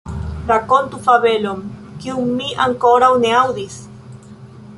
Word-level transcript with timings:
Rakontu 0.51 1.01
fabelon, 1.07 1.61
kiun 2.05 2.33
mi 2.41 2.49
ankoraŭ 2.67 3.13
ne 3.27 3.37
aŭdis. 3.43 3.79